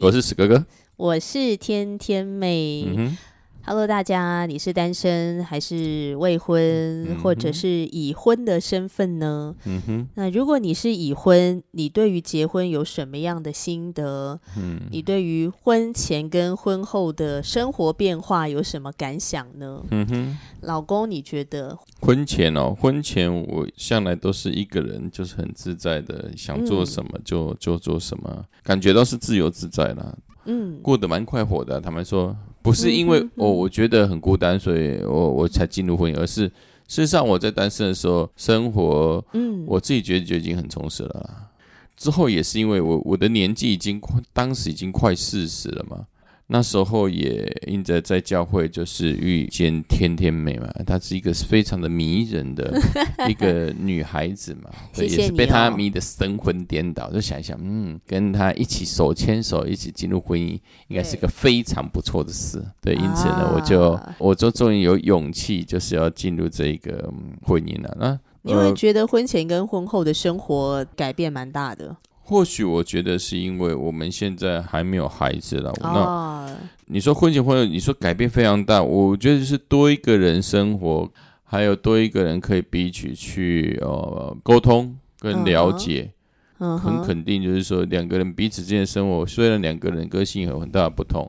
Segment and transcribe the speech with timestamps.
[0.00, 0.64] 我是史哥哥，
[0.96, 2.86] 我是天天妹。
[2.86, 3.18] 嗯
[3.62, 6.60] Hello，大家，你是单身还是未婚，
[7.08, 9.54] 嗯、或者是已婚的身份呢？
[9.64, 10.08] 嗯哼。
[10.14, 14.40] 那如果你是已婚，你对于结婚有什么样的心得？
[14.56, 14.80] 嗯。
[14.90, 19.84] 你对于婚前跟婚后的生活变化有什么感想呢？
[19.90, 20.38] 嗯哼。
[20.62, 21.78] 老公，你觉得？
[22.00, 30.16] 婚前哦，婚前我向来都是一个人，就是很自在的，想做什么就就做什么，嗯、感觉到是自由自在啦。
[30.44, 30.78] 嗯。
[30.82, 32.36] 过得蛮快活的，他们说。
[32.62, 36.42] 不是因为我我觉得很孤单，所以我我才进入婚姻，而是
[36.86, 41.48] 事实上我在单身的时候生活，嗯，我自己觉得就已经很充实了。
[41.96, 46.04] 之后也是因为我我的年纪已经快，当时已经快四十了嘛。
[46.52, 52.76] 那时候也因着在教会，就是遇见天天美嘛，她是一个非常的迷人的
[53.30, 57.08] 一个女孩子嘛，所以也是被她迷得神魂颠倒。
[57.12, 62.60] 就想一想，嗯，跟她一起手牵手，一起进入婚姻，应该是个非常不错的事。
[62.80, 67.96] 对，因此呢，我就我就终于有勇气，就是要进入这个婚姻了。
[67.96, 71.96] 那你会觉得婚前跟婚后的生活改变蛮大的？
[72.30, 75.72] 或许我觉得是因为我们现在还没有孩子了。
[75.82, 76.48] 那
[76.86, 81.10] 你说婚前婚后，你说改变非常大，我觉得是多一个人生活，
[81.42, 86.12] 还有多一个人可以彼此去呃沟通跟了解。
[86.56, 91.28] 很肯定就是说，两个人彼此之间的生活，虽然两个人个性有很大的不同，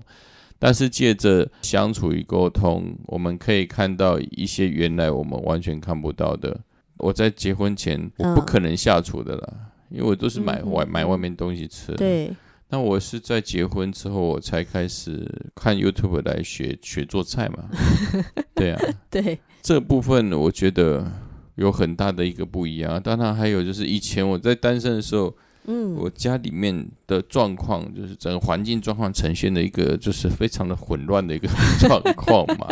[0.59, 6.59] 但是借着相处与沟通，我们可以看到一些原来我们完全看不到的。
[6.97, 9.71] 我在结婚前，我不可能下厨的了。
[9.91, 12.31] 因为我都是买外、嗯、买外面东西吃，对。
[12.69, 17.66] 那我是在结婚之后，我才开始看 YouTube 来学学做菜嘛。
[18.56, 18.81] 对啊，
[19.12, 19.38] 对。
[19.62, 21.12] 这部分我觉得
[21.56, 23.02] 有很大的一个不一样。
[23.02, 25.35] 当然还有就是以前我在单身的时候，
[25.66, 32.68] 嗯，我家里面的状况就是整个环境状况呈现的一个就是非常的混乱的一个 状况嘛。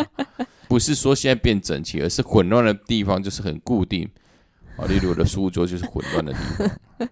[0.70, 4.08] 不是说现在变整齐，而是混乱的地方就是很固定。
[4.80, 7.10] 啊，例如我的书桌就是混乱的地方，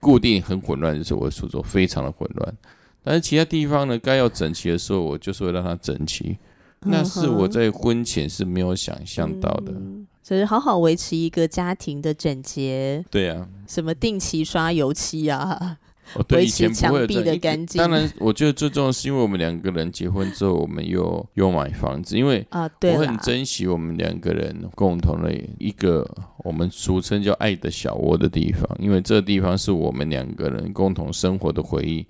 [0.00, 2.54] 固定很混乱，就是我的书桌非常的混乱。
[3.02, 6.36] 但是其他地方呢，该要整齐的时候，我就是会让它整齐。
[6.80, 9.72] 那是我在婚前是没有想象到的。
[9.72, 13.04] 嗯，就是好好维持一个家庭的整洁。
[13.10, 15.78] 对啊，什么定期刷油漆啊。
[16.14, 17.78] 哦，对，以前不会的干净。
[17.78, 26.08] 当然，我觉得最重要是因为我们两个人结婚之后，我们又又买房子，因为啊，对，我很珍惜我们两个人共同的一个
[26.38, 32.06] 我们俗称叫爱的小窝的地方，因为这地方是我们两个人共同生活的回忆，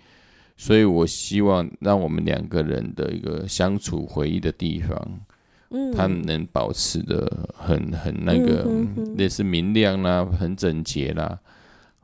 [0.57, 5.21] 所以我希望让我们两个人的一个相处回忆的地方，
[5.71, 11.39] 嗯，它能保持的很很那个，嗯、哼哼类似明亮啦，很整洁啦。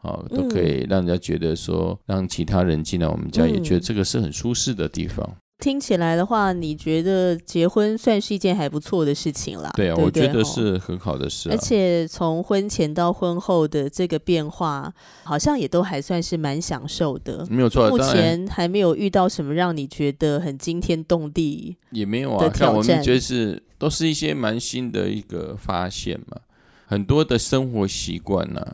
[0.02, 5.26] 哦，都可以让人家觉得说，让其他人进来我们家也觉得这个是很舒适的地方。
[5.28, 5.36] 嗯。
[5.62, 9.70] 听起来的话，你觉得结婚算是一件还不错的事情啦？
[9.76, 11.52] 对啊，对对，我觉得是很好的事啊。
[11.52, 14.92] 而且从婚前到婚后的这个变化，
[15.22, 17.46] 好像也都还算是蛮享受的。
[17.48, 21.76] 没有错，目前还没有遇到什么让你觉得很惊天动地。
[21.90, 26.38] 也没有啊，像我们觉得是都是一些蛮新的一个发现嘛，
[26.86, 28.66] 很多的生活习惯呢。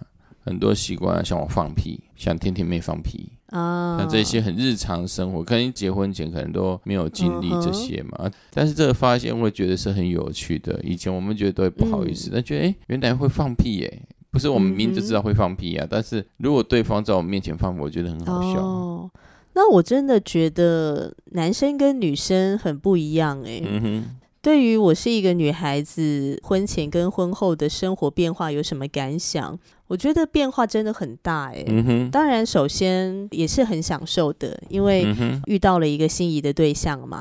[0.48, 8.18] 很多习惯，像我放屁，像天天妹放屁啊，像这些很日常生活，可能结婚前可能都没有经历这些嘛。
[8.20, 10.80] 嗯、但是这个发现我觉得是很有趣的。
[10.82, 15.84] 以前我们觉得都会不好意思，但、嗯、觉得哎，原来会放屁耶，不是我们明明就知道会放屁啊。
[15.84, 18.60] 嗯、但是如果对方在我们面前放，我觉得很好笑。
[18.60, 19.10] 哦，
[19.54, 23.62] 那我真的觉得男生跟女生很不一样哎。
[23.64, 24.04] 嗯哼。
[24.40, 29.58] 对于我是一个女孩子，婚前跟婚后的生活变化有什么感想？
[29.88, 31.64] 我觉得变化真的很大哎、欸。
[31.66, 32.10] 嗯哼。
[32.10, 35.06] 当然，首先也是很享受的，因为
[35.46, 37.20] 遇到了一个心仪的对象嘛。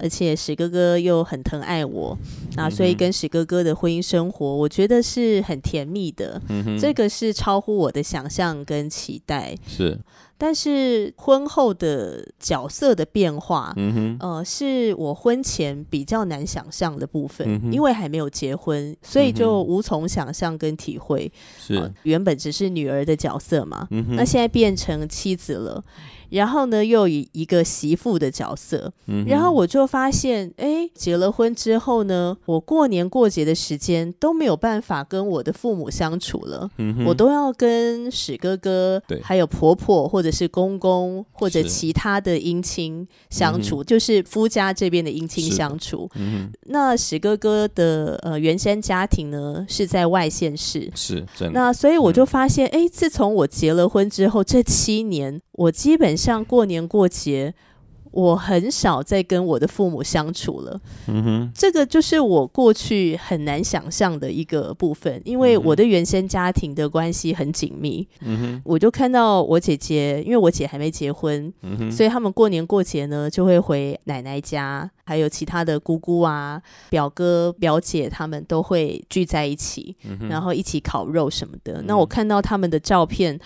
[0.00, 2.16] 而且史哥哥又很疼爱我，
[2.56, 6.40] 那所以跟史哥哥的婚姻生活，我觉得是很甜蜜的。
[6.80, 9.54] 这个是超乎我的想象跟期待。
[9.66, 9.98] 是。
[10.40, 21.30] 但是婚后的角色的变化，嗯哼，呃，是我婚前比较难想象的部分，嗯，因为还没有结婚，所以就无从想象跟体会。
[21.58, 25.84] 是，呃，原本只是女儿的角色嘛，嗯，那现在变成妻子了。
[26.30, 46.10] 然后呢，又以一个媳妇的角色，嗯、然后我就发现，哎，结了婚之后呢，我过年过节的时间都没有办法跟我的父母相处了，嗯、我都要跟史哥哥、还有婆婆或者是公公或者其他的姻亲相处，是就是夫家这边的姻亲相处。
[46.16, 51.58] 嗯、那史哥哥的呃原生家庭呢是在外县市，是真的。
[51.58, 56.17] 那所以我就发现，哎、嗯，自从我结了婚之后，这七年我基本。
[56.18, 57.54] 像过年过节，
[58.10, 60.80] 我很少再跟我的父母相处了。
[61.06, 68.08] 嗯哼，这个就是我过去很难想象的一个部分，因为我的原生家庭的关系很紧密。
[68.20, 71.52] 嗯哼，我就看到我姐姐，因为我姐还没结婚，
[71.90, 81.82] 所以他们过年过节呢就会回奶奶家，还有其他的姑姑啊、表哥、表姐，他们都会聚在一起，嗯，然后一起烤肉什么的。
[81.82, 83.38] 嗯，那我看到他们的照片。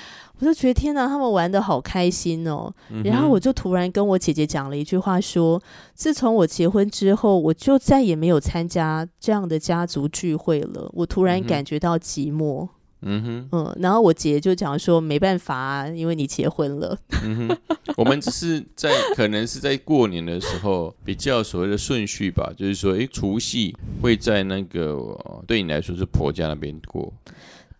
[0.43, 2.69] 我就觉得天哪，他们玩的好开心哦！
[2.91, 5.63] 嗯、然后我就突然跟我姐姐讲了一句话说，说
[5.95, 10.91] 自从我结婚之后，我就再也没有参加这样的家族聚会了。
[10.95, 12.69] 我突然感觉到寂寞。
[13.05, 16.99] 嗯哼，嗯，然后我姐就讲说，没办法啊，因为你结婚了。
[17.23, 17.59] 嗯哼，
[17.97, 25.17] 我们只是在可能是在过年的时候比较所谓的顺序吧，就是说，诶，除夕会在那个
[25.47, 27.13] 对你来说是婆家那边过。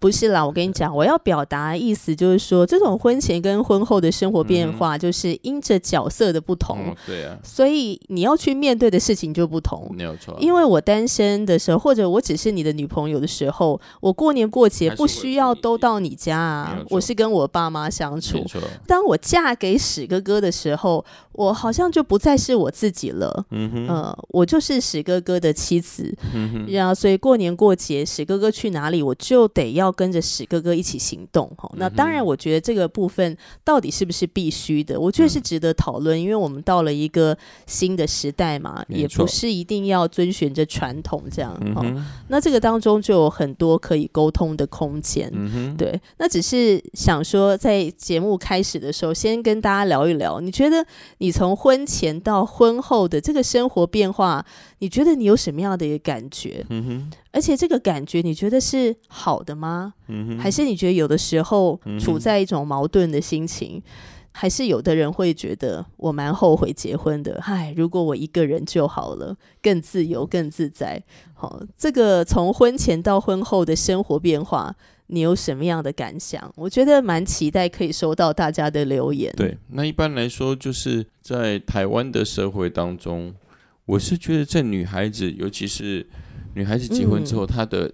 [0.03, 9.89] 不是啦，我跟你讲，我要表达的意思就是说，这种婚前跟婚后的生活变化，就是因着角色的不同，嗯、对啊，所以你要去面对的事情就不同。
[9.95, 18.45] 没有错，因为我单身的时候，或者我只是你的女朋友的时候，我过年过节不需要都到你家啊，是我是跟我爸妈相处。
[18.89, 23.47] 当我嫁给史哥哥的时候，我好像就不再是我自己了。
[23.51, 26.13] 嗯哼，呃，我就是史哥哥的妻子。
[26.35, 29.92] 嗯哼，然后所以过年过节，史哥哥去哪里，我就得要。
[29.93, 34.99] 跟着史哥哥一起行动，哈，那当然，我觉得这个部分到底是不是必须的？
[34.99, 37.37] 我觉得是值得讨论，因为我们到了一个
[37.67, 41.85] 新的时代嘛，也不是一定要遵循着传统这样，哈。
[42.29, 45.31] 那这个当中就有很多可以沟通的空间，
[45.77, 46.01] 对。
[46.19, 50.85] 那只是想说，在节目开始的时候，先跟大家聊一聊，你觉得
[51.19, 54.45] 你从婚前到婚后的这个生活变化，
[54.79, 56.65] 你觉得你有什么样的一个感觉？
[57.33, 59.95] 而且这个感觉，你觉得是好的吗？
[60.09, 63.79] 嗯哼，还是你觉得有的时候处在一种矛盾的心情？
[63.79, 63.83] 嗯、
[64.33, 67.41] 还是有的人会觉得我蛮后悔结婚的？
[67.43, 71.03] 唉，如果我一个人就好了，更自由、更自在。
[71.33, 74.77] 好，这个从婚前到婚后的生活变化，
[75.07, 76.53] 你有什么样的感想？
[76.55, 79.33] 我觉得蛮期待可以收到大家的留言。
[79.39, 83.35] 对，那一般来说，就是在台湾的社会当中，
[83.87, 86.07] 我是觉得在女孩子，尤其是。
[86.55, 87.93] 女孩子结婚之后，她的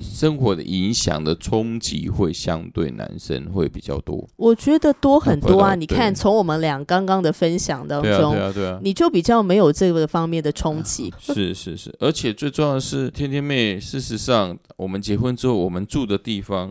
[0.00, 4.28] 生活的影响的冲击会相对男生会比较多。
[4.36, 5.74] 我觉得多很多啊！
[5.74, 11.12] 你看，从我们俩刚刚的分享当中，对啊，对啊，你就比较没有这个方面的冲击。
[11.18, 16.70] 是是是，而且最重要的是，天天妹，事实上，我们结婚之后，我们住的地方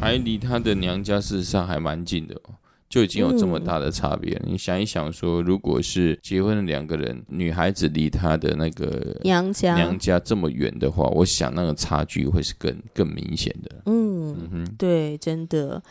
[0.00, 2.54] 还离她的娘家，事实上还蛮近的哦。
[2.92, 13.76] 就已经有这么大的差别，嗯、你想一想，说如果是结婚的两个人，女孩子离她的那个娘家娘家这么远的话，我想那个差距会是更更明显的。
[13.86, 15.82] 嗯，嗯哼对，真的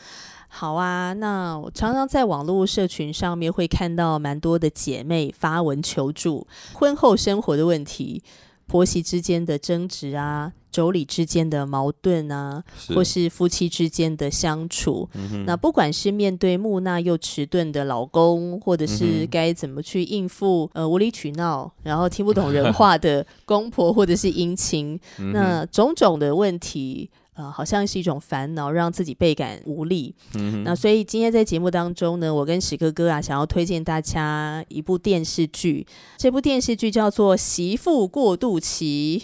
[0.48, 1.12] 好啊。
[1.14, 8.22] 那我常常在网络社群上面会看到蛮多的姐妹发文求助婚后生活的问题。
[8.72, 12.96] 婆媳之间的争执啊，妯娌之间的矛盾啊，是。
[12.96, 27.10] 或是夫妻之间的相处，嗯、那不管是面对木讷又迟钝的老公，或者是该怎么去应付、嗯、呃无理取闹，然后听不懂人话的公婆或者是姻亲，嗯、那种种的问题。
[27.50, 30.14] 好像是一种烦恼，让自己倍感无力。
[30.36, 35.88] 嗯，那所以今天在节目当中呢，我跟史哥哥啊，想要推荐大家一部电视剧。
[36.18, 39.24] 这部电视剧叫做《媳妇过渡期》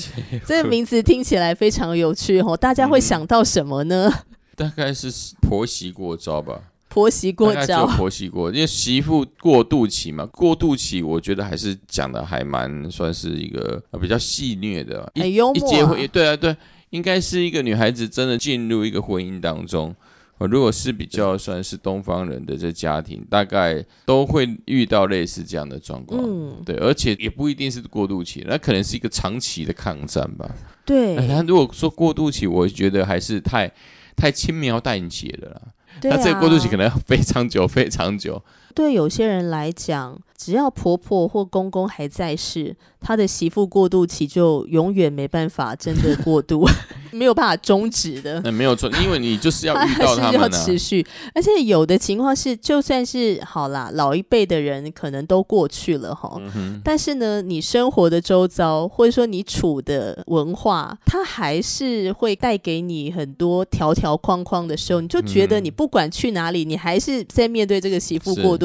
[0.46, 2.56] 这个名字听起来非常有趣哦。
[2.56, 4.08] 大家会想到什么呢？
[4.08, 4.24] 嗯、
[4.56, 6.60] 大概是婆媳过招吧。
[6.88, 15.10] 婆媳过招，婆媳过，因为媳妇过渡期嘛，过渡期我觉得还是讲的还蛮算是一个比较戏谑的。
[15.14, 16.54] 一、哎、幽默、啊、一结婚，对啊，对。
[16.92, 19.94] 应该是一个女孩子真的进入一个婚姻当中。
[20.38, 26.20] 如果是比较算是东方人的这家庭，大概都会遇到类似这样的状况。
[26.20, 30.50] 嗯，对，而且也不一定是过渡期，那可能是一个长期的抗战吧。
[30.84, 33.70] 对，那如果说过渡期，我觉得还是太
[34.16, 35.62] 太轻描淡写的了。
[36.00, 38.42] 对啊，那这个过渡期可能要非常久，非常久。
[38.74, 46.66] 对有些人来讲，只要婆婆或公公还在世，他的媳妇过渡期就永远没办法真的过渡，
[47.12, 48.40] 没有办法终止的。
[48.42, 51.06] 那没有错，因为你就是要遇到 他们、啊、是要持续。
[51.34, 68.56] 而且有的情况是，就算是好啦，老一辈的人可能都过去了哈，嗯、但是呢，你生活的周遭或者说你处的文化，它还是会带给你很多条条框框的时候，你就觉得你不管去哪里，你还是在面对这个媳妇过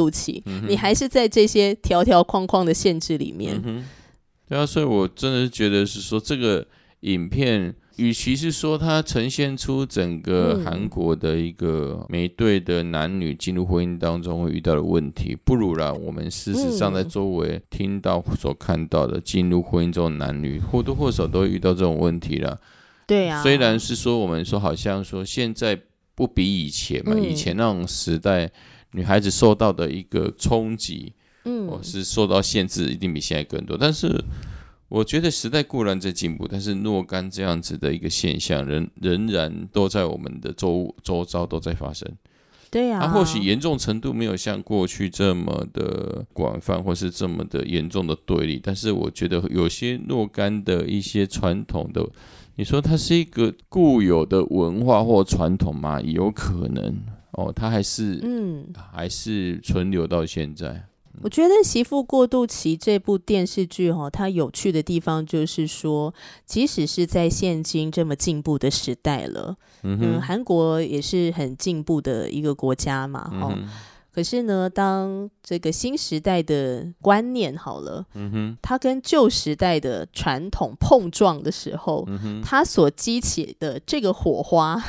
[0.67, 3.61] 你还是在这些条条框框的限制里面。
[3.65, 3.83] 嗯、
[4.47, 6.65] 对啊，所以我真的是觉得是说，这个
[7.01, 22.59] 影片与其是说它呈现出整个韩国的一个每对的男女进入婚姻当中会遇到的问题，不如让我们事实上在周围听到所看到的进入婚姻中的男女或多或少都会遇到这种问题了。
[23.07, 25.79] 对啊，虽然是说我们说好像说现在
[26.13, 28.51] 不比以前嘛，嗯、以前那种时代。
[28.91, 31.13] 女孩子受到的一个冲击，
[31.44, 33.77] 嗯，我是受到限制，一定比现在更多。
[33.77, 34.24] 但是，
[34.88, 42.10] 我觉得时代固然在进步，但是若干这样子的一个现象，仍仍然都在我们的周周遭都在发生。
[42.70, 48.60] 对呀、啊，它、啊、或许严重程度没有像过去这么的广泛，或是这么的严重的对立。
[48.62, 52.06] 但是，我觉得有些若干的一些传统的，
[52.56, 56.01] 你说它是一个固有的文化或传统吗？
[56.01, 56.96] 有可能。
[57.38, 60.84] 哦，他还是嗯，还是存留到现在。
[61.22, 66.13] 我觉得《媳妇过渡期》这部电视剧哈、哦，它有趣的地方就是说，
[66.46, 73.53] 即使是在现今这么进步的时代了，嗯，韩国也是很进步的一个国家嘛，哦。
[73.56, 73.67] 嗯
[74.17, 82.03] 可是呢，当这个新时代的观念好了，嗯哼，它跟旧时代的传统碰撞的时候，
[82.43, 84.83] 它所激起的这个火花，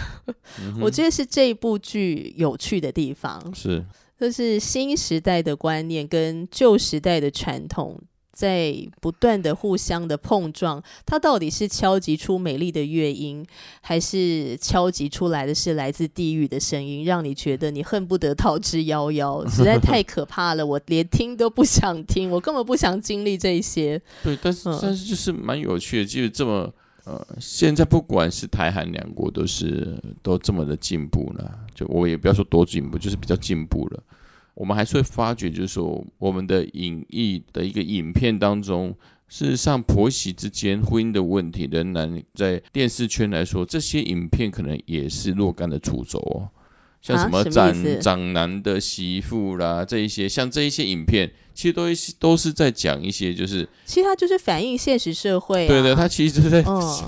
[0.62, 3.54] 嗯， 我觉得是这部剧有趣的地方。
[3.54, 3.84] 是，
[4.18, 8.00] 就是新时代的观念跟旧时代的传统。
[8.38, 13.44] 在不断的互相的碰撞，它到底是敲击出美丽的乐音，
[13.80, 19.44] 还是敲击出来的是来自地狱的声音，让你觉得你恨不得逃之夭夭？
[19.50, 24.00] 实在太可怕了，我连听都不想听，我根本不想经历这些。
[24.22, 26.72] 对，但是、嗯、但是就是蛮有趣的，就是这么
[27.06, 34.02] 呃，现在不管是台韩两国都是都这么的进步了，就我也不要说多进步，就是比较进步了。
[34.58, 38.92] 我们还是会发觉，就是说，我们的影艺的一个影片当中，
[39.28, 46.50] 事实上婆媳之间婚姻的问题，仍然在电视圈来说，这些影片可能也是若干的主轴哦。
[47.00, 51.84] 像什么长长男的媳妇啦，这一些，像这一些影片，其实都
[52.18, 55.68] 都是在讲一些，就是其实它就是反映现实社会啊。
[55.68, 56.60] 对的，它其实就是在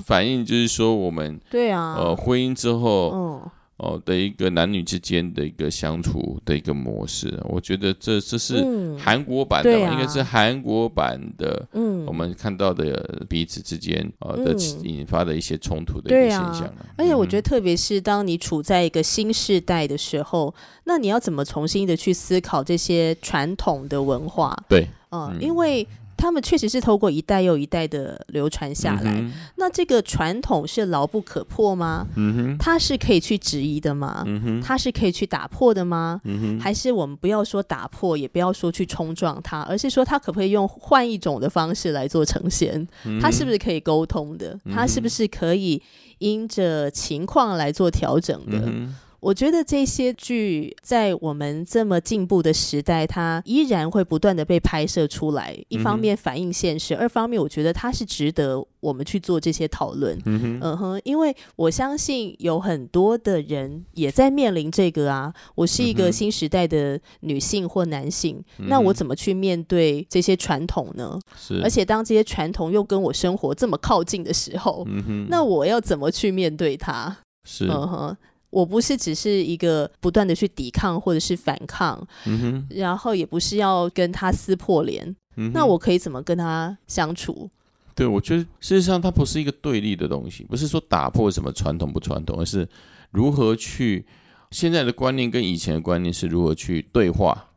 [0.07, 3.51] 反映，就是说我们对啊，呃，婚姻之后，嗯。
[3.83, 8.63] 哦，的一个男女之间的一个相处的一个模式，我觉得这这是
[8.99, 11.67] 韩国版的，应该是韩国版的。
[11.73, 16.71] 嗯，我们看到的彼此之间呃的引发的一些冲突的一个现象。
[16.99, 24.55] 而且我觉得，特别是当你处在一个新时代的时候，那你要怎么重新的去思考这些传统的文化？
[24.69, 25.89] 对，呃、嗯，因为。
[26.21, 32.07] 他们确实是透过一代又一代的流传下来，嗯、那这个传统是牢不可破吗？
[32.17, 34.23] 嗯哼，它是可以去质疑的吗？
[34.27, 36.21] 嗯哼，它是可以去打破的吗？
[36.25, 42.87] 嗯哼，还是我们不要说打破，也不要说去冲撞它，而是说它可不可以用换一种的方式来做呈现？
[43.05, 44.59] 嗯、它是不是可以沟通的？
[44.71, 45.83] 它是不是可以
[46.19, 48.59] 因着情况来做调整的？
[48.67, 55.57] 嗯我觉得这些剧在我们这么进步的时代，它依然会不断的被拍摄出来。
[55.69, 60.19] 一方面反映现实，嗯、二方面我觉得它是值得我们去做这些讨论。
[60.25, 65.33] 嗯哼，嗯哼，因为我相信有很多的人也在面临这个啊。
[65.55, 71.19] 我是一个新时代的女性或男性，嗯、那我怎么去面对这些传统呢？
[71.37, 77.19] 是，而且当这些传统又跟我生活这么靠近的时候，嗯哼，那我要怎么去面对它？
[77.45, 78.17] 是，嗯哼。
[78.51, 87.49] 我不是只是一个不断的去抵抗或者是反抗，嗯，然后也不是要跟他撕破脸，嗯，那我可以怎么跟他相处？
[87.95, 92.67] 对，我觉得事实上它不是一个对立的东西，不是说打破什么传统不传统，而是
[93.11, 94.07] 如何去
[94.51, 97.51] 现在的观念跟以前的观念是如何去对话，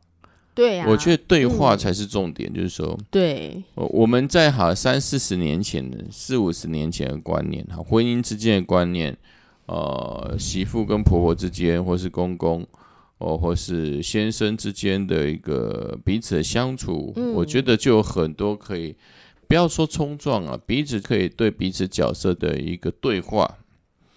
[0.54, 9.16] 对呀、啊，我觉得对话才是重点，嗯、就是说，对，我们在好三四十年前的四五十年前的观念，哈，婚姻之间的观念，
[9.66, 12.66] 呃，媳妇跟婆婆之间，或是公公，
[13.18, 18.94] 哦，或是先生之间的一个彼此的相处，嗯、我觉得就有很多可以，
[19.48, 23.58] 不要说冲撞啊，彼此可以对彼此角色的一个对话，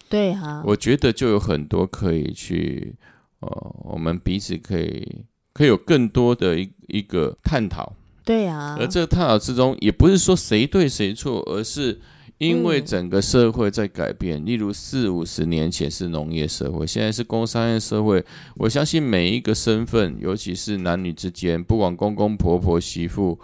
[0.08, 2.94] 对哈，我觉得就有很多可以去，
[3.40, 5.24] 呃，我们彼此可以。
[5.54, 7.92] 可以有更多的一一个探讨，
[8.24, 12.00] 对啊，而这个探讨之中，也不是说谁对谁错，而是
[12.38, 14.42] 因为整个社会在改变。
[14.42, 18.24] 嗯、例如四五十年前是农业社会，现在是工商业社会。
[18.56, 23.38] 我相信每一个身份，尤其是男女之间，不管公公婆婆、媳妇，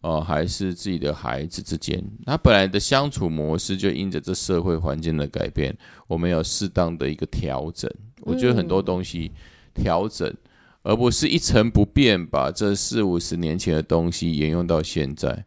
[0.00, 5.76] 呃，还是自己的孩子之间，他本来的相处模式就因着这社会环境的改变，
[6.06, 7.90] 我们有适当的一个调整。
[8.20, 9.32] 我觉得很多东西
[9.72, 10.28] 调整。
[10.28, 10.36] 嗯
[10.86, 15.42] 而不是一成不变，把这四五十年前的东西沿用到现在。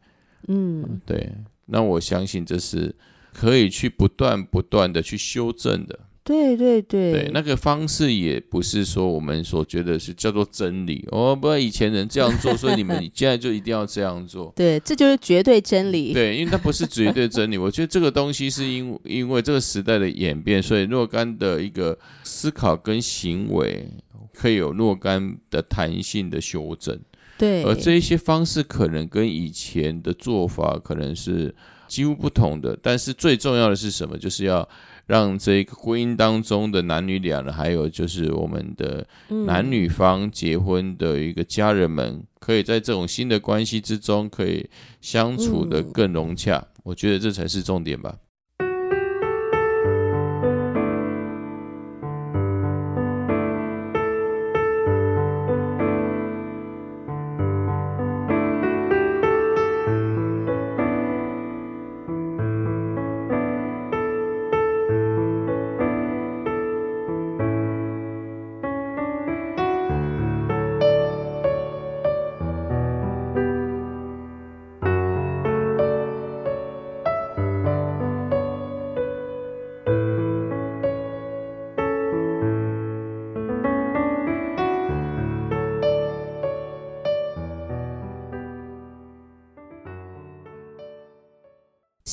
[0.48, 1.32] 嗯，对。
[1.68, 2.94] 那我相信这是
[3.34, 6.00] 可以去不断不断的去修正的。
[6.24, 7.12] 对对对。
[7.12, 11.08] 对，那个方式也不是说我们所觉得是叫做真理。
[11.12, 14.52] 哦，不，以前人这样做，所以你们 现在就一定要这样做。
[14.56, 16.14] 对，这就是绝对真理。
[16.14, 17.58] 对，因为它不是绝对真理。
[17.58, 23.88] 我觉得这个东西是因因为这个时代的演变，所以若干的一个思考跟行为。
[24.40, 26.96] 可以有若干的弹性的修正，
[27.38, 31.54] 对，而这一些方式可能跟以前的做法可能是
[31.88, 34.18] 几乎不同的，但是最重要的是什么？
[34.18, 34.68] 就是要
[35.06, 39.08] 让这个婚姻当中的男女两人，还有就是我们的
[39.46, 44.68] 男女方结婚的一个家人们，可以在这种新的关系之中，可以
[45.00, 46.58] 相处的更融洽。
[46.58, 48.16] 嗯，我觉得这才是重点吧。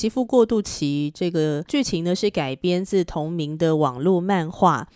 [0.04, 4.86] 媳妇过渡期这个剧情呢，是改编自同名的网络漫画。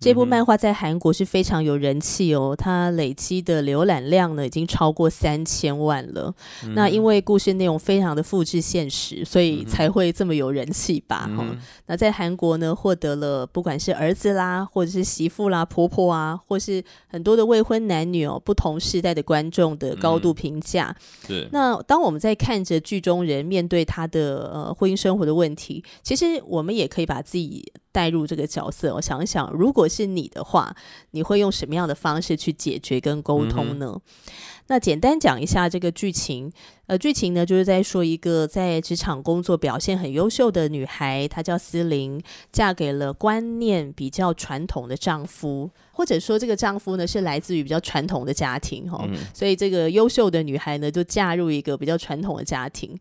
[0.00, 6.34] 这部漫画在韩国是非常有人气哦，它累积的浏览量呢已经超过三千万了。
[6.64, 11.30] 嗯、那因为故事内容非常的复制现实，所以才会这么有人气吧？
[11.36, 20.96] 哈、嗯，那在韩国呢，获得了不管是儿子啦，或者是媳妇啦、婆婆啊，或是很多的未婚男女哦，不同世代的观众的高度评价。
[21.26, 21.48] 是、嗯。
[21.52, 27.70] 那当我们在看着剧中人面对他的呃婚姻生活的问题，其实我们也可以把自己。
[27.92, 30.74] 带入这个角色，我想一想，如果是你的话，
[31.10, 33.92] 你会用什么样的方式去解决跟沟通呢？
[33.94, 34.00] 嗯、
[34.68, 36.52] 那简单讲一下这个剧情。
[36.86, 52.98] 呃，剧情呢，就是在说一个在职场工作表现很优秀的女孩，她叫思玲，嫁给了观念比较传统的丈夫，或者说这个丈夫呢是来自于比较传统的家庭，哈、嗯，所以这个优秀的女孩呢就嫁入一个比较传统的家庭。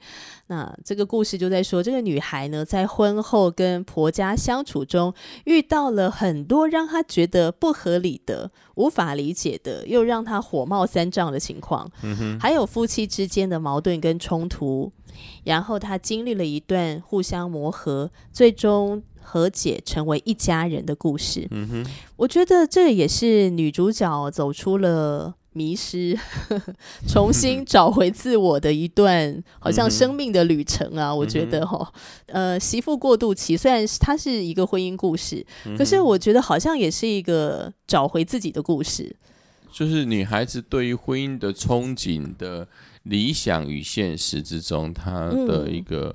[0.48, 5.14] 那这个故事就在说，这个女孩呢在婚后跟婆家相处中，
[5.46, 11.90] 遇到了很多让她觉得不合理的、无法理解的，又让她火冒三丈的情况，
[12.40, 14.00] 还有夫妻之间的矛盾。
[14.00, 14.92] 跟冲突，
[15.44, 21.48] 然后她经历了一段互相磨合，最终和解，成为一家人的故事。
[21.52, 26.18] 嗯哼，我觉得这也是女主角走出了迷失，
[27.08, 31.10] 重新 找回自我的一段好像生命的旅程啊。
[31.10, 31.94] 嗯、我觉得哈，
[32.26, 39.16] 呃，媳妇过渡期虽然它是一个婚姻故事，嗯、可是我觉得好像也是一个找回自己的故事。
[39.72, 42.68] 就是女孩子对于婚姻的憧憬的。
[43.04, 46.14] 理想与现实之中，她的一个、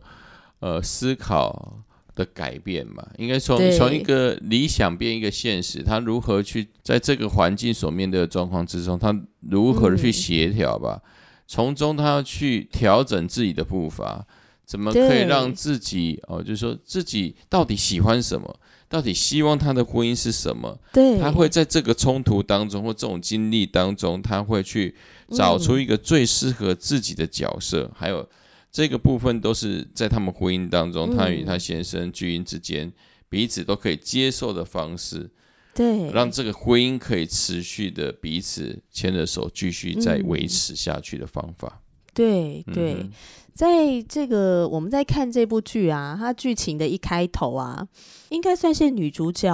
[0.61, 1.79] 嗯、呃思考
[2.15, 11.01] 的改变嘛，应该从从一个理想变一个现实，他如何去在这个环境所面对的状况之中，他如何的去协调吧？
[11.47, 14.27] 从、嗯、中他要去调整自己的步伐，
[14.65, 18.59] 怎么可以让自己哦，就是说自己到底喜欢什么？
[18.89, 20.79] 到底希望他的婚姻是什么？
[20.93, 24.95] 对，他会在这个冲突当中或这种经历当中，他会去
[25.31, 27.83] 找出一个最适合自己的角色。
[27.83, 28.29] 嗯、还有
[28.75, 32.93] 这个部分都是在他们婚姻当中，嗯、他与他先生、巨婴之间
[33.29, 35.31] 彼此都可以接受的方式。
[35.73, 41.81] 对，让这个婚姻可以持续的彼此牵着手继续再维持下去的方法。
[42.13, 42.95] 对对。
[42.95, 43.13] 嗯
[43.55, 47.87] 在这个我们在看这部剧啊，它剧情的一开头啊，
[48.31, 49.49] 应该算是女主角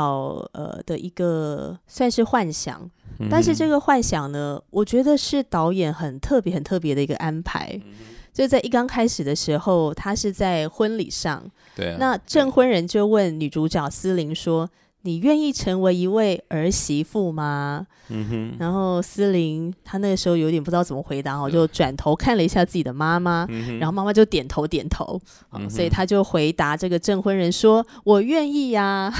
[0.55, 7.79] 呃的一个算是幻想，嗯、但是这个幻想呢，我觉得是导演很特别很特别的一个安排。
[7.85, 7.93] 嗯、
[8.33, 11.43] 就在一刚开始的时候，他是在婚礼上，
[11.75, 14.69] 对、啊，那证婚人就问女主角思玲说。
[15.03, 17.87] 你愿意成为一位儿媳妇吗？
[18.09, 18.57] 嗯哼。
[18.59, 25.19] 然后思玲她那个时候有点不知道怎么回答，我就转头看了一下自己的妈妈，嗯、哼然后妈妈就点头点头，
[25.53, 29.15] 嗯、哼所以她就回答这个证婚人说：“我愿意呀、啊。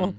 [0.00, 0.14] 嗯”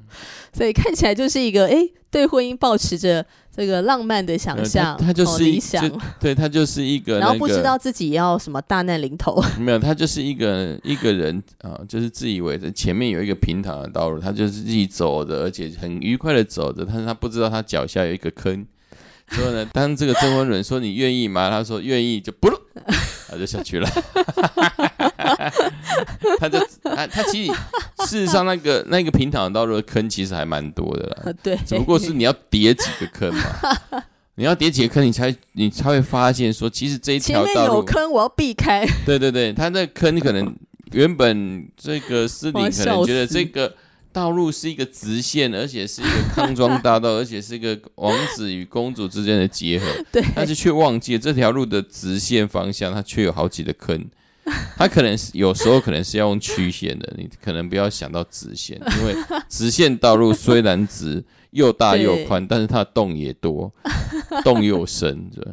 [0.51, 3.25] 所以看起来就是一个哎，对婚姻保持着。
[3.55, 5.89] 这个浪漫的想象，他就是理想，
[6.19, 9.41] 对他就是一个，然后不知道自己要什么大难临头。
[9.57, 18.65] 没有，他就是一个一个人啊，就是自以为的前面有一个平坦的道路，他就是自己走着，而且很愉快的走着，但是他不知道他脚下有一个坑。
[19.29, 21.49] 所以呢，当这个证婚人说你愿意吗？
[21.49, 22.47] 他说愿意，就不，
[23.27, 23.89] 他就下去了。
[26.39, 27.53] 他就他他其实
[28.05, 31.33] 事实上那个那个平坦的道路的坑其实还蛮多的啦。
[31.43, 33.43] 对，只不过是你要叠几个坑嘛。
[34.35, 38.85] 你要叠几个坑，你才你才会发现说，其实这一条道路前面有坑，我要避开。
[39.05, 40.55] 对对对，他那个坑可能
[40.91, 43.73] 原本这个司令可能觉得这个。
[44.15, 49.85] 道路是一个直线，而且是一个康庄大道，而且是一个王子与公主之间的结合。
[50.09, 54.05] 对，但是却忘记了这条路的直线方向，它却有好几个坑。
[54.77, 59.15] 它可能是有时候可能是要用曲线的，你 可能不要想到直线，因为
[59.49, 63.71] 直线道路虽然直又大又宽，但是它的洞也多，
[64.43, 65.51] 洞又深，对吧？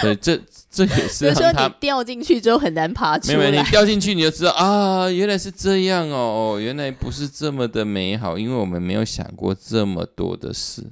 [0.00, 0.36] 所以这
[0.68, 3.38] 这也是让他掉进去之后很难爬出来。
[3.38, 10.82] 没有，你掉进去你就知道啊，原来是这样哦，原来不是这么的美好，因为我们没有想过这么多的事。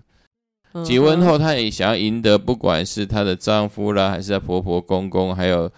[0.84, 5.68] 结婚后，她也想要赢得不管是她的丈夫啦，还是她婆婆公公，还有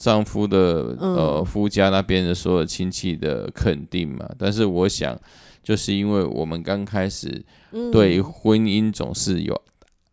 [0.00, 4.26] 丈夫的呃夫家那边的所有亲戚的肯定嘛。
[4.30, 5.16] 嗯、但是我想，
[5.62, 7.40] 就是因为我们刚开始
[7.92, 9.62] 对婚姻总是有。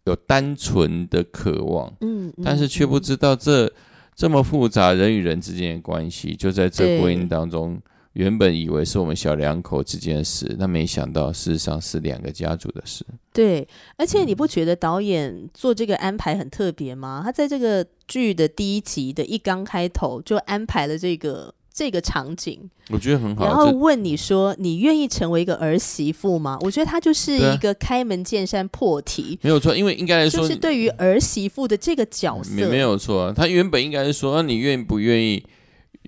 [0.07, 3.69] 有单纯的渴望，嗯，嗯，但是却不知道这
[4.15, 7.81] 这么复杂人与人之间的关系，就在这婚姻当中，对
[8.17, 13.05] 原本以为是我们小两口之间的事，那没想到事实上是两个家族的事。
[13.31, 17.21] 对，而且你不觉得导演做这个安排很特别吗？
[17.23, 21.53] 他在这个剧的第一集的一刚开头就安排了这个。
[21.77, 29.75] 这个场景我觉得很好，然后问你说：“你愿意成为一个儿媳妇吗？”我觉得他就是一个开门见山破题，没有错。
[29.75, 33.31] 因为应该来说，就是对于儿媳妇的这个角色，没有错。
[33.31, 35.45] 他原本应该是说：“那你愿不愿意，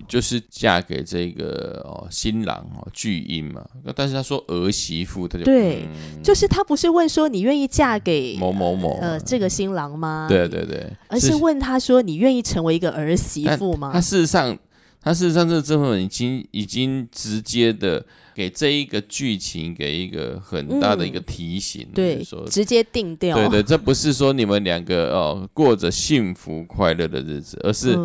[0.08, 10.26] 就是嫁给这个哦新郎哦巨婴嘛？”但是他说儿媳妇，他就对，嗯、就是他不是问说你愿意嫁给某某某呃这个新郎吗？
[10.28, 14.58] 对对对，而是问他说：“你愿意成为一个儿媳妇吗？”他事实上。
[15.02, 23.36] 他事实上，这个证婚已经已经直接的给这一个剧情给一个很大的一个提醒，嗯、对，说直接定掉。
[23.36, 27.98] 对对，这不是说你们两个哦过着幸福快乐的日子，而是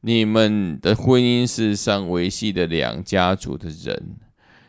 [0.00, 4.02] 你们的婚姻是上维系的两家族的人，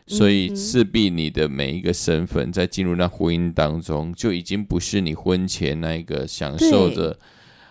[0.06, 7.18] 所以势必你的每一个身份在进入那婚姻当中，就已经不是你婚前那一个享受着。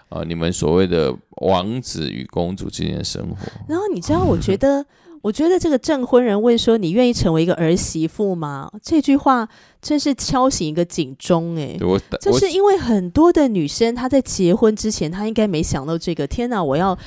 [0.09, 3.35] 啊，你们所谓的王子与公主之间的生活。
[3.67, 4.85] 然后你知道，我觉得，
[5.23, 9.47] 我觉得这个证婚人问说：“你愿意成为一个儿媳妇吗？”这句话
[9.81, 11.77] 真是敲醒一个警钟哎！
[11.81, 16.27] 我就是因为很多的女生，她在结婚之前，她应该没想到这个。
[16.27, 16.97] 天哪，我要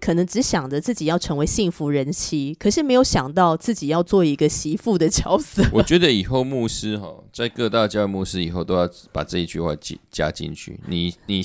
[0.00, 5.62] 可能只想着自己要成为幸福人妻，可是没有想到自己要做一个媳妇的角色。
[5.70, 10.80] 我觉得以后牧师哈，在各大教会牧师以后都要把这一句话加加进去。
[10.86, 11.44] 你你。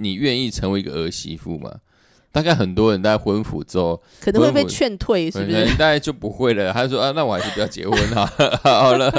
[0.00, 1.74] 你愿意成为一个儿媳妇吗？
[2.30, 5.64] 大概很多人在婚服之后可能会被劝退，是不是？
[5.72, 6.72] 大概就不会了。
[6.72, 8.26] 他说啊，那我还是不要结婚哈。
[8.62, 9.10] 好了，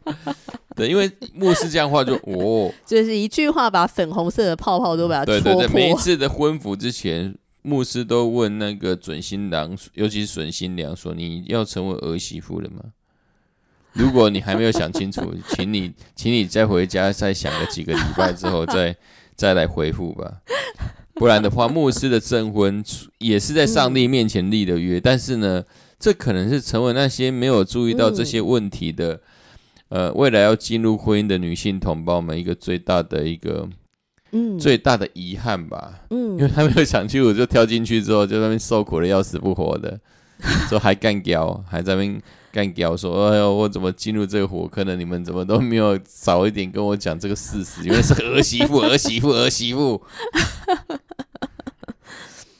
[0.76, 5.54] 对，因为牧师这样话就哦，就是一句话把粉红色的泡泡都把它戳破。
[5.54, 12.80] 对对对，每一次的婚服之前，牧师都问那个准新郎，尤其是准新娘说：“你要成为儿媳妇了吗？”
[13.94, 18.94] 如果你还没有想清楚， 请你，请你再回家再想个几个礼拜之后再。
[19.38, 20.32] 再来回复吧，
[21.16, 22.84] 不然的话，牧师的证婚
[23.18, 25.64] 也是在上帝面前立的约，嗯、但是呢，
[25.98, 29.14] 这可能是成为那些没有注意到这些问题的，
[29.88, 33.66] 嗯、呃，未来要进入婚姻的女性同胞们一个最大的一个，
[34.32, 39.98] 嗯，最大的遗憾吧，嗯，因为他没有想清楚就跳进去之后，就在那边受苦的要死不活的，
[40.68, 42.20] 说还干譙，还在那边
[42.52, 44.94] 干譙说，哎呦，我怎么进入这个火坑呢？
[44.94, 47.82] 你们怎么都没有早一点跟我讲这个事实？
[47.84, 50.02] 因为是儿媳妇，儿媳妇，儿媳妇。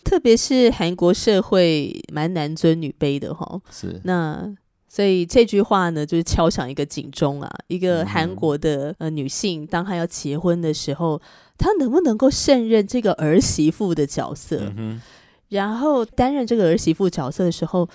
[0.06, 4.54] 特别是韩国社会蛮男尊女卑的哈，是那
[4.88, 7.50] 所以这句话呢，就是敲响一个警钟啊。
[7.66, 11.20] 一个韩国的呃女性，当她要结婚的时候，
[11.58, 14.72] 她能不能够胜任这个儿媳妇的角色？
[14.76, 15.02] 嗯、
[15.48, 17.88] 然后担任这个儿媳妇角色的时候，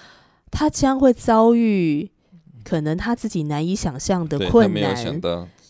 [0.52, 2.12] 她将会遭遇
[2.66, 5.22] 可能她自己难以想象的困难。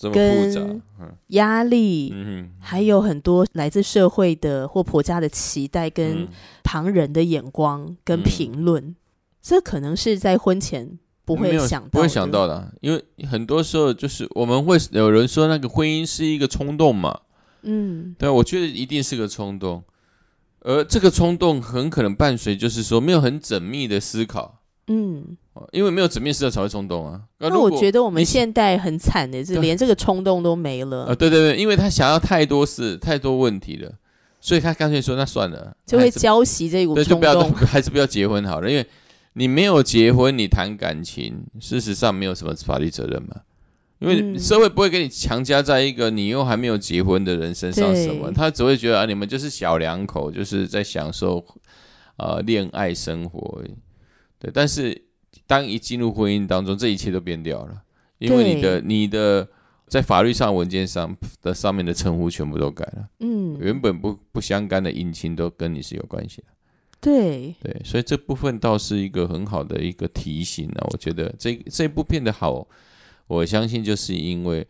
[0.10, 0.82] 跟
[1.28, 6.28] 压力，嗯，还有很多来自社会的或婆家的期待，跟
[6.64, 8.96] 旁人的眼光跟评论，嗯，
[9.42, 17.20] 这可能是在婚前不会想到，不会想到的，因为很多时候就是我们会有人说那个婚姻是一个冲动嘛，
[17.64, 19.84] 嗯，对，我觉得一定是个冲动，
[20.62, 24.62] 而这个冲动很可能伴随就是说没有很缜密的思考。
[24.88, 25.38] 嗯，
[25.72, 27.22] 因为没有纸面试的才会冲动啊。
[27.40, 31.06] 那我觉得我们现代很惨的，是连这个冲动都没了。
[31.06, 33.92] 啊，对对对，因为他想要太多事、太多问题了，
[34.40, 37.20] 所以他干脆说那算了，就会浇熄这股冲动。
[37.20, 38.70] 对，就不要， 还是不要结婚好了。
[38.70, 38.86] 因为
[39.34, 43.42] 你没有结婚，你谈感情，事实上没有什么法律责任嘛。
[44.00, 51.46] 因为社会不会给你强加在一个你又还没有结婚的人身上什么，他只会觉得啊，你们就是小两口，就是在享受
[52.18, 53.62] 呃恋爱生活。
[54.40, 55.00] 对，但是
[55.52, 57.82] 当一进入婚姻当中，这一切都变掉了，
[58.20, 59.46] 因为你的你的
[59.86, 66.48] 在法律上文件上的上面的称呼全部都改了，嗯，原本不不相干的姻亲都跟你是有关系的，
[67.02, 67.54] 对。
[67.62, 70.88] 对，所以这部分倒是一个很好的一个提醒呢。
[70.92, 71.34] 我觉得。
[71.38, 72.66] 这这部片的好，
[73.28, 74.66] 我相信就是因为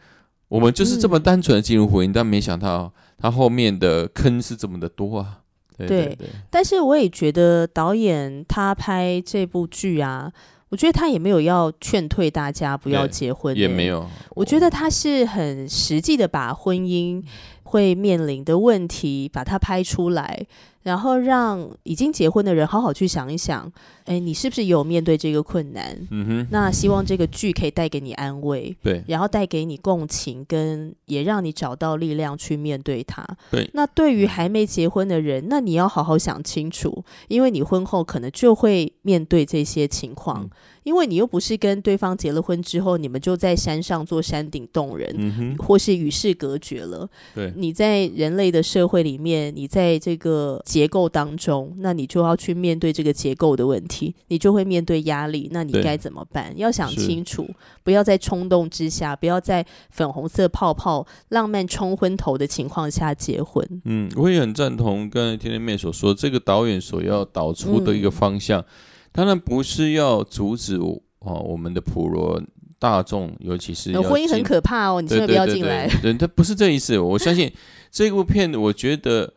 [0.47, 5.41] 我们就是这么单纯的进入婚姻，嗯，但没想到他后面的坑是这么的多啊。
[5.77, 10.31] 对，对，对，对，但是我也觉得导演他拍这部剧啊，
[10.71, 14.07] 我觉得他也没有要劝退大家不要结婚，也没有。
[14.29, 17.21] 我觉得他是很实际的把婚姻
[17.63, 20.47] 会面临的问题把它拍出来。
[20.83, 23.71] 然后让已经结婚的人好好去想一想，
[24.05, 25.95] 哎，你是不是有面对这个困难？
[26.09, 26.47] 嗯哼。
[26.51, 33.25] 那希望这个剧可以带给你安慰，对，然后带给你共情，跟也让你找到力量去面对它。
[33.49, 33.69] 对。
[33.73, 40.43] 那对于还没结婚的人，那你要好好想清楚，因为你婚后可能就会面对这些情况。
[40.43, 40.49] 嗯
[40.83, 47.07] 因为你又不是跟对方结了婚之后，你们就在山上做山顶洞人，嗯、或是与世隔绝了。
[47.35, 55.49] 对，你在人类的社会里面，你在这个结构当中，那你就要去面对这个结构的问题，你就会面对压力。
[55.51, 56.51] 那你该怎么办？
[56.57, 57.47] 要想清楚，
[57.83, 63.63] 不要在冲动之下，不要在粉红色泡泡、浪漫冲昏头的情况下结婚。
[63.85, 68.59] 嗯，我也很赞同刚才天天妹所说，这个导演所要导出的一个方向。
[68.59, 68.65] 嗯
[69.11, 72.41] 当然不是要阻止我哦，我们的普罗
[72.79, 75.87] 大众，尤其是婚姻很可怕哦，你千万不要进来。
[76.01, 76.97] 对，他不是这意思。
[76.97, 77.51] 我相信
[77.91, 79.33] 这部片，我觉得，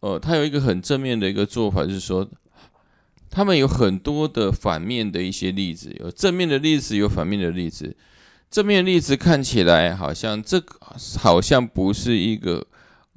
[0.00, 2.28] 呃，他有一个很正面的一个做法，就是说，
[3.28, 7.96] 他们有很多的反面的一些例子，有正面的例子，有反面的例子。
[8.50, 10.76] 正面的例子看起来好像这个
[11.18, 12.66] 好像不是一个。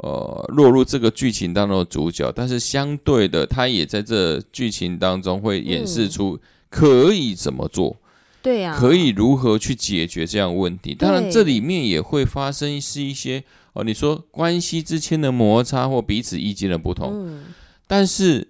[0.03, 6.39] 呃，落入这个剧情当中的主角，但是相对的，他也在这剧情当中会演示出
[6.71, 8.01] 可以怎么做，嗯、
[8.41, 10.95] 对呀、啊，可以如何去解决这样问题。
[10.95, 17.43] 当然，这里面也会发生是一些哦，你说关系之间的摩擦或彼此意见的不同，嗯、
[17.85, 18.47] 但是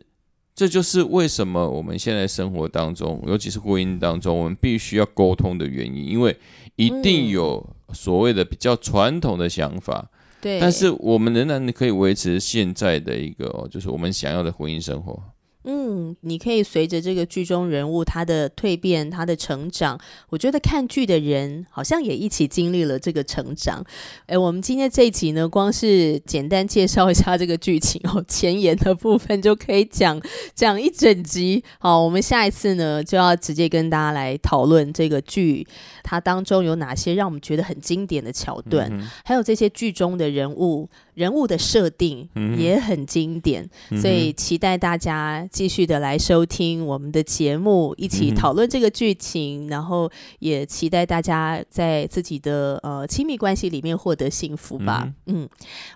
[0.55, 6.37] 这就是为什么我们现在生活当中，尤其是婚姻当中，我们必须要沟通的原因，因为
[6.77, 10.09] 一定有所谓的比较传统的想法。
[10.41, 15.21] 对，但是我们仍然可以维持现在的一个，就是我们想要的婚姻生活。
[15.63, 23.83] 嗯，你可以随着这个剧中人物他的蜕变、他的成长，我觉得看剧的人好像也一起经历了这个成长。
[24.25, 30.19] 哎，我们今天这一集呢，光是简单介绍一下这个剧情哦，前言的部分就可以讲
[30.55, 31.63] 讲一整集。
[31.79, 35.67] 好，我们下一次呢就要直接跟大家来讨论这个剧，
[36.03, 40.89] 它当中有哪些让我们觉得很经典的桥段，嗯、还有这些剧中的人物。
[41.13, 55.11] 人物的设定也很经典，嗯，所以期待大家继续的来收听我们的节目，一起讨论这个剧情，嗯，然后也期待大家在自己的呃亲密关系里面获得幸福吧。
[55.25, 55.49] 嗯，嗯，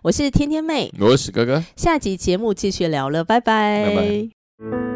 [0.03, 3.85] 我是天天妹，我是哥哥，下集节目继续聊了，拜拜。
[3.85, 4.94] 拜拜。